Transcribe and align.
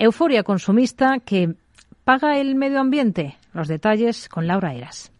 euforia 0.00 0.42
consumista 0.42 1.18
que 1.20 1.54
paga 2.04 2.38
el 2.38 2.56
medio 2.56 2.80
ambiente. 2.80 3.36
Los 3.52 3.68
detalles 3.68 4.28
con 4.28 4.46
Laura 4.46 4.74
Eras. 4.74 5.12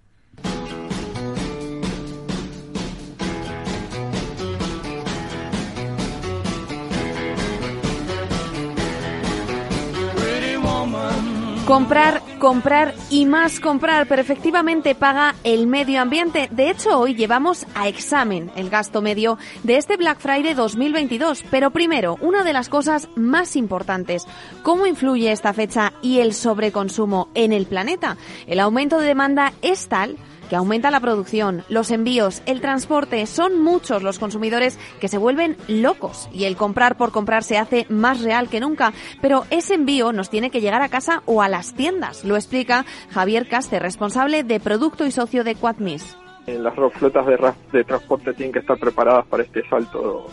Comprar, 11.66 12.20
comprar 12.40 12.94
y 13.10 13.26
más 13.26 13.60
comprar, 13.60 14.08
pero 14.08 14.20
efectivamente 14.20 14.96
paga 14.96 15.36
el 15.44 15.68
medio 15.68 16.00
ambiente. 16.00 16.48
De 16.50 16.70
hecho, 16.70 16.98
hoy 16.98 17.14
llevamos 17.14 17.66
a 17.74 17.86
examen 17.86 18.50
el 18.56 18.70
gasto 18.70 19.02
medio 19.02 19.38
de 19.62 19.76
este 19.76 19.96
Black 19.96 20.18
Friday 20.18 20.54
2022. 20.54 21.44
Pero 21.50 21.70
primero, 21.70 22.16
una 22.20 22.42
de 22.42 22.52
las 22.52 22.68
cosas 22.68 23.08
más 23.14 23.54
importantes, 23.54 24.26
¿cómo 24.62 24.86
influye 24.86 25.30
esta 25.30 25.52
fecha 25.52 25.92
y 26.02 26.18
el 26.18 26.32
sobreconsumo 26.32 27.28
en 27.34 27.52
el 27.52 27.66
planeta? 27.66 28.16
El 28.46 28.58
aumento 28.58 28.98
de 28.98 29.06
demanda 29.06 29.52
es 29.62 29.86
tal 29.88 30.16
que 30.50 30.56
aumenta 30.56 30.90
la 30.90 30.98
producción, 30.98 31.62
los 31.68 31.92
envíos, 31.92 32.42
el 32.44 32.60
transporte. 32.60 33.24
Son 33.26 33.62
muchos 33.62 34.02
los 34.02 34.18
consumidores 34.18 34.80
que 35.00 35.06
se 35.06 35.16
vuelven 35.16 35.56
locos 35.68 36.28
y 36.32 36.44
el 36.44 36.56
comprar 36.56 36.96
por 36.96 37.12
comprar 37.12 37.44
se 37.44 37.56
hace 37.56 37.86
más 37.88 38.20
real 38.20 38.48
que 38.48 38.58
nunca. 38.58 38.92
Pero 39.22 39.44
ese 39.50 39.74
envío 39.74 40.12
nos 40.12 40.28
tiene 40.28 40.50
que 40.50 40.60
llegar 40.60 40.82
a 40.82 40.88
casa 40.88 41.22
o 41.24 41.40
a 41.40 41.48
las 41.48 41.74
tiendas. 41.74 42.24
Lo 42.24 42.34
explica 42.34 42.84
Javier 43.10 43.48
Caste, 43.48 43.78
responsable 43.78 44.42
de 44.42 44.58
producto 44.58 45.06
y 45.06 45.12
socio 45.12 45.44
de 45.44 45.54
Quadmis. 45.54 46.16
Eh, 46.48 46.58
las 46.58 46.74
flotas 46.74 47.26
de, 47.70 47.84
transporte 47.84 48.34
tienen 48.34 48.52
que 48.52 48.58
estar 48.58 48.76
preparadas 48.76 49.26
para 49.28 49.44
este 49.44 49.62
salto 49.68 50.26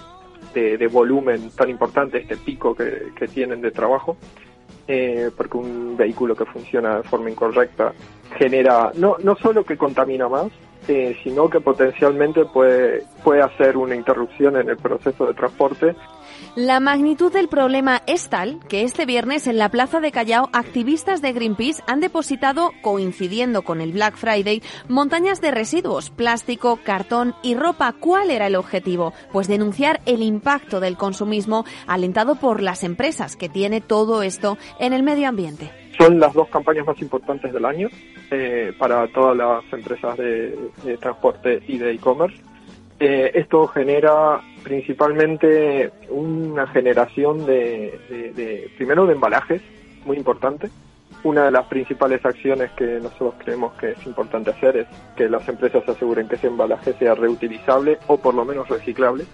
de, 0.56 0.88
volumen 0.88 1.52
tan 1.52 1.70
importante, 1.70 2.18
este 2.18 2.38
pico 2.38 2.74
que 2.74 3.28
tienen 3.32 3.62
de 3.62 3.70
trabajo. 3.70 4.18
Eh, 4.88 5.32
porque 5.36 5.58
un 5.58 5.98
vehículo 5.98 6.34
que 6.34 6.46
funciona 6.46 6.98
de 6.98 7.04
forma 7.04 7.30
incorrecta 7.30 7.92
genera 8.38 8.92
no, 8.96 9.18
no 9.22 9.36
solo 9.36 9.66
que 9.66 9.78
contamina 9.78 10.30
más, 10.30 10.48
eh, 10.88 11.18
sino 11.24 11.50
que 11.50 11.60
potencialmente 11.60 12.46
puede, 12.46 13.04
puede 13.24 13.42
hacer 13.42 13.78
una 13.78 13.96
interrupción 13.96 14.58
en 14.58 14.70
el 14.70 14.78
proceso 14.78 15.26
de 15.26 15.34
transporte 15.34 15.96
la 16.56 16.80
magnitud 16.80 17.32
del 17.32 17.50
problema 17.50 18.02
es 18.08 18.30
tal 18.30 18.60
que 18.68 18.82
este 18.82 19.06
viernes 19.06 19.46
en 19.46 19.58
la 19.58 19.70
plaza 19.70 20.00
de 20.00 20.12
Callao 20.12 20.50
activistas 20.54 21.22
de 21.22 21.32
Greenpeace 21.32 21.84
han 21.88 22.00
depositado, 22.00 22.72
coincidiendo 22.82 23.62
con 23.62 23.80
el 23.80 23.92
Black 23.92 24.16
Friday, 24.16 24.64
montañas 24.88 25.40
de 25.40 25.52
residuos, 25.52 26.10
plástico, 26.10 26.80
cartón 26.84 27.36
y 27.44 27.54
ropa. 27.54 27.94
¿Cuál 27.94 28.32
era 28.32 28.48
el 28.48 28.56
objetivo? 28.56 29.14
Pues 29.32 29.48
denunciar 29.48 30.02
el 30.08 30.24
impacto 30.24 30.80
del 30.80 30.98
consumismo 30.98 31.64
alentado 31.86 32.36
por 32.36 32.64
las 32.64 32.84
empresas 32.84 33.36
que 33.36 33.50
tiene 33.50 33.80
todo 33.80 34.24
esto 34.24 34.58
en 34.80 34.94
el 34.94 35.04
medio 35.04 35.30
ambiente. 35.30 35.72
Son 36.00 36.20
las 36.20 36.34
dos 36.34 36.50
campañas 36.50 36.88
más 36.88 37.00
importantes 37.02 37.54
del 37.54 37.66
año 37.66 37.88
eh, 38.32 38.74
para 38.78 39.08
todas 39.08 39.38
las 39.38 39.64
empresas 39.74 40.18
de 40.18 40.98
transporte 41.00 41.62
y 41.68 41.78
de 41.78 41.92
e-commerce 41.92 42.42
eh, 43.00 43.32
esto 43.36 43.68
genera 43.68 44.42
principalmente 44.64 45.92
una 46.10 46.66
generación 46.68 47.46
de, 47.46 48.72
primero, 48.76 49.06
de 49.06 49.14
embalajes, 49.14 49.62
muy 50.06 50.18
importante. 50.18 50.70
Una 51.24 51.46
de 51.46 51.52
las 51.52 51.66
principales 51.68 52.24
acciones 52.26 52.72
que 52.72 53.00
nosotros 53.00 53.36
creemos 53.44 53.74
que 53.74 53.92
es 53.92 54.06
importante 54.06 54.52
hacer 54.52 54.78
es 54.78 54.88
que 55.16 55.30
las 55.30 55.48
empresas 55.48 55.88
aseguren 55.88 56.28
que 56.28 56.36
ese 56.36 56.48
embalaje 56.48 56.94
sea 56.94 57.16
reutilizable 57.16 58.00
o 58.08 58.18
por 58.18 58.34
lo 58.34 58.46
menos 58.46 58.68
reciclable. 58.68 59.26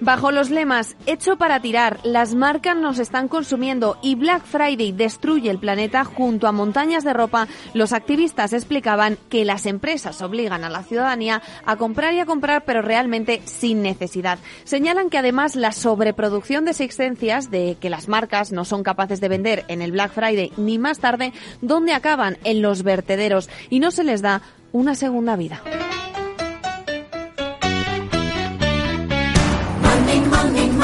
Bajo 0.00 0.30
los 0.30 0.48
lemas 0.48 0.96
Hecho 1.04 1.36
para 1.36 1.60
tirar, 1.60 2.00
las 2.04 2.34
marcas 2.34 2.74
nos 2.74 2.98
están 2.98 3.28
consumiendo 3.28 3.98
y 4.02 4.14
Black 4.14 4.44
Friday 4.44 4.92
destruye 4.92 5.50
el 5.50 5.58
planeta 5.58 6.04
junto 6.04 6.46
a 6.46 6.52
montañas 6.52 7.04
de 7.04 7.12
ropa, 7.12 7.48
los 7.74 7.92
activistas 7.92 8.54
explicaban 8.54 9.18
que 9.28 9.44
las 9.44 9.66
empresas 9.66 10.22
obligan 10.22 10.64
a 10.64 10.70
la 10.70 10.84
ciudadanía 10.84 11.42
a 11.66 11.76
comprar 11.76 12.14
y 12.14 12.20
a 12.20 12.26
comprar, 12.26 12.64
pero 12.64 12.80
realmente 12.80 13.42
sin 13.44 13.82
necesidad. 13.82 14.38
Señalan 14.64 15.10
que 15.10 15.18
además 15.18 15.54
la 15.54 15.72
sobreproducción 15.72 16.64
de 16.64 16.70
existencias 16.70 17.50
de 17.50 17.76
que 17.78 17.90
las 17.90 18.08
marcas 18.08 18.52
no 18.52 18.64
son 18.64 18.82
capaces 18.82 19.20
de 19.20 19.28
vender 19.28 19.64
en 19.68 19.82
el 19.82 19.92
Black 19.92 20.12
Friday 20.12 20.52
ni 20.56 20.78
más 20.78 21.00
tarde, 21.00 21.34
donde 21.60 21.92
acaban 21.92 22.38
en 22.44 22.62
los 22.62 22.84
vertederos 22.84 23.50
y 23.68 23.80
no 23.80 23.90
se 23.90 24.04
les 24.04 24.22
da 24.22 24.40
una 24.72 24.94
segunda 24.94 25.36
vida. 25.36 25.60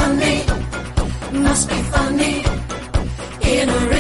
funny, 0.07 0.45
must 1.33 1.69
be 1.69 1.75
funny. 1.95 2.45
In 3.43 3.69
a 3.69 3.96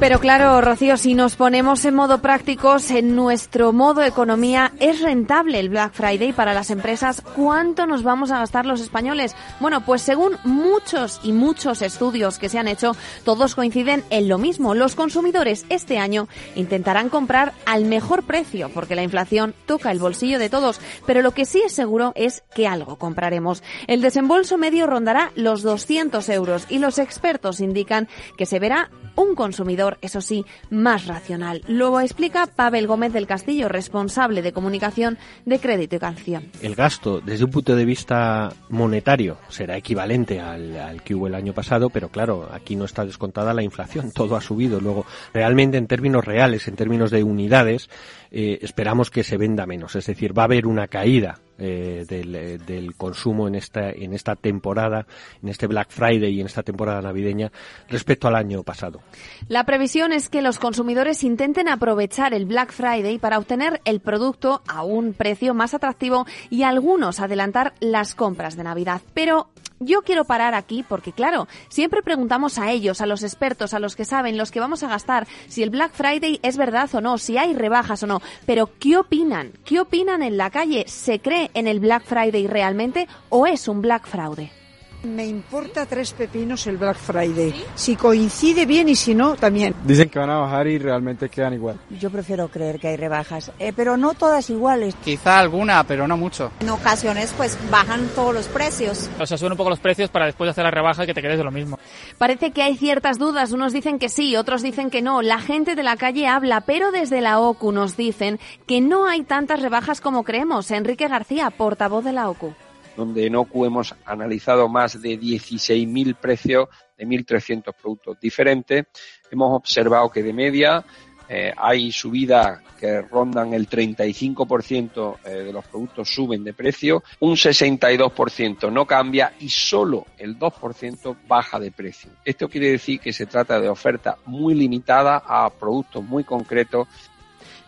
Pero 0.00 0.18
claro, 0.18 0.62
Rocío, 0.62 0.96
si 0.96 1.14
nos 1.14 1.36
ponemos 1.36 1.84
en 1.84 1.94
modo 1.94 2.22
prácticos, 2.22 2.90
en 2.90 3.14
nuestro 3.14 3.74
modo 3.74 4.02
economía, 4.02 4.72
¿es 4.80 5.02
rentable 5.02 5.60
el 5.60 5.68
Black 5.68 5.92
Friday 5.92 6.32
para 6.32 6.54
las 6.54 6.70
empresas? 6.70 7.20
¿Cuánto 7.36 7.86
nos 7.86 8.02
vamos 8.02 8.30
a 8.30 8.38
gastar 8.38 8.64
los 8.64 8.80
españoles? 8.80 9.36
Bueno, 9.60 9.84
pues 9.84 10.00
según 10.00 10.38
muchos 10.44 11.20
y 11.22 11.32
muchos 11.32 11.82
estudios 11.82 12.38
que 12.38 12.48
se 12.48 12.58
han 12.58 12.66
hecho, 12.66 12.96
todos 13.24 13.54
coinciden 13.54 14.02
en 14.08 14.28
lo 14.28 14.38
mismo. 14.38 14.74
Los 14.74 14.94
consumidores 14.94 15.66
este 15.68 15.98
año 15.98 16.28
intentarán 16.54 17.10
comprar 17.10 17.52
al 17.66 17.84
mejor 17.84 18.22
precio, 18.22 18.70
porque 18.70 18.94
la 18.94 19.02
inflación 19.02 19.54
toca 19.66 19.90
el 19.90 19.98
bolsillo 19.98 20.38
de 20.38 20.48
todos. 20.48 20.80
Pero 21.06 21.20
lo 21.20 21.32
que 21.32 21.44
sí 21.44 21.60
es 21.64 21.72
seguro 21.72 22.12
es 22.14 22.42
que 22.54 22.66
algo 22.66 22.96
compraremos. 22.96 23.62
El 23.86 24.00
desembolso 24.00 24.56
medio 24.56 24.86
rondará 24.86 25.30
los 25.34 25.62
200 25.62 26.26
euros 26.30 26.64
y 26.70 26.78
los 26.78 26.98
expertos 26.98 27.60
indican 27.60 28.08
que 28.38 28.46
se 28.46 28.58
verá 28.70 28.88
un 29.20 29.34
consumidor, 29.34 29.98
eso 30.00 30.20
sí, 30.20 30.44
más 30.70 31.06
racional. 31.06 31.62
Lo 31.68 32.00
explica 32.00 32.46
Pavel 32.46 32.86
Gómez 32.86 33.12
del 33.12 33.26
Castillo, 33.26 33.68
responsable 33.68 34.42
de 34.42 34.52
comunicación 34.52 35.18
de 35.44 35.58
Crédito 35.58 35.96
y 35.96 35.98
Canción. 35.98 36.50
El 36.62 36.74
gasto, 36.74 37.20
desde 37.20 37.44
un 37.44 37.50
punto 37.50 37.76
de 37.76 37.84
vista 37.84 38.52
monetario, 38.70 39.38
será 39.48 39.76
equivalente 39.76 40.40
al, 40.40 41.02
que 41.04 41.14
hubo 41.14 41.26
el 41.26 41.34
año 41.34 41.52
pasado, 41.52 41.90
pero 41.90 42.08
claro, 42.08 42.48
aquí 42.52 42.76
no 42.76 42.84
está 42.84 43.04
descontada 43.04 43.54
la 43.54 43.62
inflación, 43.62 44.10
todo 44.12 44.36
ha 44.36 44.40
subido. 44.40 44.80
Luego, 44.80 45.04
realmente 45.34 45.76
en 45.76 45.86
términos 45.86 46.24
reales, 46.24 46.66
en 46.68 46.76
términos 46.76 47.10
de 47.10 47.22
unidades, 47.22 47.90
eh, 48.30 48.58
esperamos 48.62 49.10
que 49.10 49.24
se 49.24 49.36
venda 49.36 49.66
menos, 49.66 49.96
es 49.96 50.06
decir, 50.06 50.36
va 50.36 50.42
a 50.42 50.44
haber 50.44 50.66
una 50.66 50.86
caída 50.86 51.40
eh, 51.62 52.06
del, 52.08 52.58
del, 52.64 52.94
consumo 52.94 53.46
en 53.46 53.54
esta, 53.54 53.90
en 53.90 54.14
esta 54.14 54.34
temporada, 54.34 55.06
en 55.42 55.50
este 55.50 55.66
Black 55.66 55.90
Friday 55.90 56.32
y 56.32 56.40
en 56.40 56.46
esta 56.46 56.62
temporada 56.62 57.02
navideña 57.02 57.52
respecto 57.86 58.28
al 58.28 58.36
año 58.36 58.62
pasado. 58.62 59.02
La 59.48 59.64
previsión 59.64 60.12
es 60.12 60.28
que 60.28 60.42
los 60.42 60.58
consumidores 60.58 61.24
intenten 61.24 61.68
aprovechar 61.68 62.34
el 62.34 62.46
Black 62.46 62.72
Friday 62.72 63.18
para 63.18 63.38
obtener 63.38 63.80
el 63.84 64.00
producto 64.00 64.62
a 64.66 64.82
un 64.82 65.12
precio 65.12 65.54
más 65.54 65.74
atractivo 65.74 66.26
y 66.50 66.62
algunos 66.62 67.20
adelantar 67.20 67.74
las 67.80 68.14
compras 68.14 68.56
de 68.56 68.64
Navidad. 68.64 69.02
Pero 69.14 69.48
yo 69.80 70.02
quiero 70.02 70.24
parar 70.24 70.54
aquí 70.54 70.84
porque, 70.86 71.12
claro, 71.12 71.48
siempre 71.70 72.02
preguntamos 72.02 72.58
a 72.58 72.70
ellos, 72.70 73.00
a 73.00 73.06
los 73.06 73.22
expertos, 73.22 73.72
a 73.72 73.80
los 73.80 73.96
que 73.96 74.04
saben, 74.04 74.36
los 74.36 74.50
que 74.50 74.60
vamos 74.60 74.82
a 74.82 74.88
gastar, 74.88 75.26
si 75.48 75.62
el 75.62 75.70
Black 75.70 75.92
Friday 75.92 76.38
es 76.42 76.58
verdad 76.58 76.94
o 76.94 77.00
no, 77.00 77.16
si 77.16 77.38
hay 77.38 77.54
rebajas 77.54 78.02
o 78.02 78.06
no. 78.06 78.20
Pero, 78.44 78.70
¿qué 78.78 78.98
opinan? 78.98 79.52
¿Qué 79.64 79.80
opinan 79.80 80.22
en 80.22 80.36
la 80.36 80.50
calle? 80.50 80.84
¿Se 80.86 81.20
cree 81.20 81.50
en 81.54 81.66
el 81.66 81.80
Black 81.80 82.04
Friday 82.04 82.46
realmente 82.46 83.08
o 83.30 83.46
es 83.46 83.68
un 83.68 83.80
Black 83.80 84.06
Fraude? 84.06 84.59
Me 85.02 85.24
importa 85.24 85.86
tres 85.86 86.12
pepinos 86.12 86.66
el 86.66 86.76
Black 86.76 86.98
Friday. 86.98 87.54
Si 87.74 87.96
coincide 87.96 88.66
bien 88.66 88.88
y 88.90 88.94
si 88.94 89.14
no, 89.14 89.34
también. 89.34 89.74
Dicen 89.84 90.10
que 90.10 90.18
van 90.18 90.28
a 90.28 90.38
bajar 90.38 90.66
y 90.66 90.78
realmente 90.78 91.30
quedan 91.30 91.54
igual. 91.54 91.80
Yo 91.98 92.10
prefiero 92.10 92.48
creer 92.48 92.78
que 92.78 92.88
hay 92.88 92.96
rebajas, 92.98 93.50
eh, 93.58 93.72
pero 93.74 93.96
no 93.96 94.12
todas 94.12 94.50
iguales. 94.50 94.94
Quizá 95.02 95.38
alguna, 95.38 95.84
pero 95.84 96.06
no 96.06 96.18
mucho. 96.18 96.52
En 96.60 96.68
ocasiones, 96.68 97.32
pues 97.34 97.58
bajan 97.70 98.08
todos 98.14 98.34
los 98.34 98.46
precios. 98.48 99.08
O 99.18 99.24
sea, 99.24 99.38
suben 99.38 99.52
un 99.52 99.58
poco 99.58 99.70
los 99.70 99.80
precios 99.80 100.10
para 100.10 100.26
después 100.26 100.48
de 100.48 100.50
hacer 100.50 100.64
la 100.64 100.70
rebaja 100.70 101.04
y 101.04 101.06
que 101.06 101.14
te 101.14 101.22
quedes 101.22 101.38
de 101.38 101.44
lo 101.44 101.50
mismo. 101.50 101.78
Parece 102.18 102.50
que 102.50 102.62
hay 102.62 102.76
ciertas 102.76 103.18
dudas. 103.18 103.52
Unos 103.52 103.72
dicen 103.72 103.98
que 103.98 104.10
sí, 104.10 104.36
otros 104.36 104.62
dicen 104.62 104.90
que 104.90 105.00
no. 105.00 105.22
La 105.22 105.38
gente 105.38 105.76
de 105.76 105.82
la 105.82 105.96
calle 105.96 106.26
habla, 106.26 106.60
pero 106.60 106.92
desde 106.92 107.22
la 107.22 107.40
OCU 107.40 107.72
nos 107.72 107.96
dicen 107.96 108.38
que 108.66 108.82
no 108.82 109.06
hay 109.06 109.22
tantas 109.22 109.62
rebajas 109.62 110.02
como 110.02 110.24
creemos. 110.24 110.70
Enrique 110.70 111.08
García, 111.08 111.50
portavoz 111.50 112.04
de 112.04 112.12
la 112.12 112.28
OCU 112.28 112.54
donde 113.00 113.26
en 113.26 113.34
OCU 113.34 113.64
hemos 113.64 113.94
analizado 114.04 114.68
más 114.68 115.00
de 115.00 115.18
16.000 115.18 116.14
precios 116.16 116.68
de 116.98 117.06
1.300 117.06 117.74
productos 117.74 118.20
diferentes. 118.20 118.84
Hemos 119.30 119.56
observado 119.56 120.10
que 120.10 120.22
de 120.22 120.32
media 120.34 120.84
eh, 121.28 121.52
hay 121.56 121.90
subidas 121.92 122.60
que 122.78 123.00
rondan 123.02 123.54
el 123.54 123.68
35% 123.68 125.18
eh, 125.24 125.30
de 125.30 125.52
los 125.52 125.64
productos 125.66 126.12
suben 126.12 126.44
de 126.44 126.52
precio, 126.52 127.02
un 127.20 127.36
62% 127.36 128.72
no 128.72 128.84
cambia 128.84 129.32
y 129.38 129.48
solo 129.48 130.06
el 130.18 130.38
2% 130.38 131.16
baja 131.28 131.58
de 131.58 131.70
precio. 131.70 132.10
Esto 132.24 132.48
quiere 132.48 132.72
decir 132.72 133.00
que 133.00 133.12
se 133.12 133.26
trata 133.26 133.60
de 133.60 133.68
oferta 133.68 134.18
muy 134.26 134.54
limitada 134.54 135.22
a 135.24 135.48
productos 135.50 136.02
muy 136.02 136.24
concretos 136.24 136.88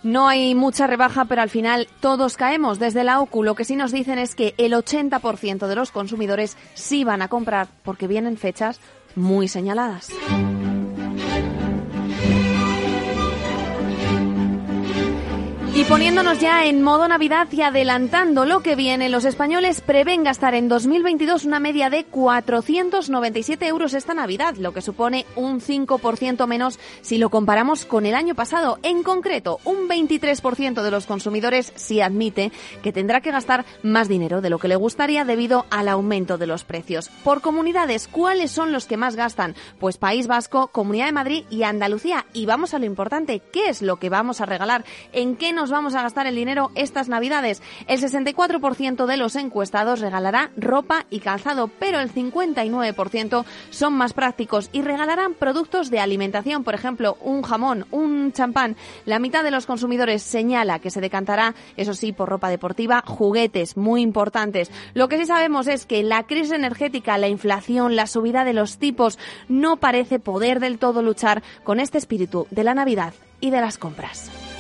no 0.03 0.29
hay 0.29 0.55
mucha 0.55 0.87
rebaja, 0.87 1.25
pero 1.25 1.43
al 1.43 1.51
final 1.51 1.89
todos 2.01 2.37
caemos. 2.37 2.79
Desde 2.79 3.05
la 3.05 3.21
OCU 3.21 3.43
lo 3.43 3.55
que 3.55 3.65
sí 3.65 3.77
nos 3.77 3.93
dicen 3.93 4.19
es 4.19 4.35
que 4.35 4.55
el 4.59 4.73
80% 4.73 5.67
de 5.67 5.77
los 5.77 5.91
consumidores 5.91 6.57
sí 6.75 7.05
van 7.05 7.23
a 7.23 7.29
comprar 7.29 7.69
porque 7.83 8.07
vienen 8.07 8.37
fechas 8.37 8.81
muy 9.15 9.49
señaladas. 9.49 10.09
Y 15.83 15.85
poniéndonos 15.87 16.39
ya 16.39 16.65
en 16.65 16.81
modo 16.81 17.09
Navidad 17.09 17.49
y 17.51 17.61
adelantando 17.61 18.45
lo 18.45 18.63
que 18.63 18.77
viene, 18.77 19.09
los 19.09 19.25
españoles 19.25 19.81
prevén 19.81 20.23
gastar 20.23 20.55
en 20.55 20.69
2022 20.69 21.45
una 21.45 21.59
media 21.59 21.91
de 21.91 22.05
497 22.05 23.67
euros 23.67 23.93
esta 23.93 24.15
Navidad, 24.15 24.55
lo 24.59 24.73
que 24.73 24.81
supone 24.81 25.27
un 25.35 25.61
5% 25.61 26.47
menos 26.47 26.79
si 27.01 27.19
lo 27.19 27.31
comparamos 27.31 27.85
con 27.85 28.07
el 28.07 28.15
año 28.15 28.37
pasado. 28.37 28.79
En 28.85 29.03
concreto, 29.03 29.59
un 29.65 29.89
23% 29.89 30.83
de 30.83 30.91
los 30.93 31.07
consumidores 31.07 31.73
sí 31.75 32.01
admite 32.01 32.53
que 32.85 32.93
tendrá 32.93 33.21
que 33.21 33.33
gastar 33.33 33.65
más 33.83 34.07
dinero 34.07 34.41
de 34.41 34.51
lo 34.51 34.61
que 34.61 34.69
le 34.69 34.77
gustaría 34.77 35.25
debido 35.25 35.67
al 35.71 35.89
aumento 35.89 36.39
de 36.39 36.47
los 36.47 36.63
precios. 36.63 37.09
Por 37.25 37.41
comunidades, 37.41 38.07
¿cuáles 38.07 38.53
son 38.53 38.71
los 38.71 38.87
que 38.87 38.97
más 38.97 39.17
gastan? 39.17 39.57
Pues 39.81 39.97
País 39.99 40.29
Vasco, 40.29 40.69
Comunidad 40.69 41.07
de 41.07 41.13
Madrid 41.13 41.45
y 41.51 41.65
Andalucía. 41.65 42.25
Y 42.33 42.47
vamos 42.47 42.73
a 42.73 42.79
lo 42.79 42.85
importante, 42.85 43.43
¿qué 43.53 43.69
es 43.69 43.83
lo 43.83 43.97
que 43.97 44.11
vamos 44.11 44.41
a 44.41 44.47
regalar? 44.47 44.85
¿En 45.13 45.35
qué 45.35 45.53
nos 45.53 45.72
vamos 45.73 45.95
a 45.95 46.03
gastar 46.03 46.27
el 46.27 46.37
dinero 46.37 46.71
estas 46.75 47.09
Navidades. 47.09 47.63
El 47.87 48.01
64% 48.01 49.07
de 49.07 49.17
los 49.17 49.37
encuestados 49.37 50.01
regalará 50.01 50.51
ropa 50.57 51.07
y 51.11 51.21
calzado, 51.21 51.69
pero 51.79 52.01
el 52.01 52.13
59% 52.13 53.45
son 53.71 53.95
más 53.95 54.13
prácticos 54.13 54.71
y 54.73 54.83
regalarán 54.83 55.35
productos 55.35 55.91
de 55.91 56.01
alimentación, 56.01 56.65
por 56.65 56.75
ejemplo, 56.75 57.17
un 57.21 57.43
jamón, 57.43 57.87
un 57.91 58.33
champán. 58.33 58.77
La 59.05 59.19
mitad 59.19 59.43
de 59.43 59.51
los 59.51 59.67
consumidores 59.67 60.23
señala 60.23 60.79
que 60.79 60.91
se 60.91 61.01
decantará, 61.01 61.55
eso 61.77 61.95
sí, 61.95 62.13
por 62.13 62.29
ropa 62.29 62.51
deportiva, 62.51 63.03
juguetes 63.07 63.77
muy 63.77 64.03
importantes. 64.03 64.71
Lo 64.95 65.09
que 65.09 65.19
sí 65.19 65.27
sabemos 65.27 65.67
es 65.67 65.87
que 65.87 66.03
la 66.03 66.25
crisis 66.25 66.53
energética, 66.53 67.19
la 67.19 67.29
inflación, 67.29 67.97
la 67.97 68.07
subida 68.07 68.45
de 68.45 68.53
los 68.53 68.79
tipos 68.79 69.19
no 69.49 69.77
parece 69.79 70.19
poder 70.19 70.61
del 70.61 70.79
todo 70.79 71.03
luchar 71.03 71.43
con 71.65 71.81
este 71.81 71.99
espíritu 71.99 72.47
de 72.51 72.65
la 72.65 72.75
Navidad 72.75 73.15
y 73.41 73.51
de 73.51 73.61
las 73.61 73.79
compras. 73.79 74.52